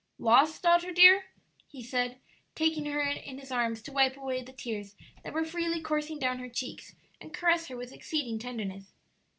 [0.17, 1.25] "Loss, daughter dear?"
[1.67, 2.17] he said,
[2.55, 6.39] taking her in his arms to wipe away the tears that were freely coursing down
[6.39, 8.93] her cheeks, and caress her with exceeding tenderness.